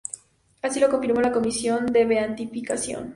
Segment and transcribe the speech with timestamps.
[0.63, 3.09] Así lo confirmó la Comisión de Beatificación.